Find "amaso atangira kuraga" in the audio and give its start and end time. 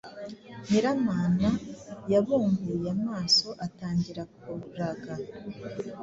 2.97-5.13